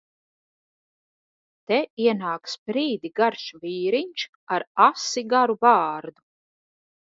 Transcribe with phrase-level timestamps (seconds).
[1.71, 4.25] Te ienāk sprīdi garš vīriņš
[4.59, 6.29] ar asi garu bārdu.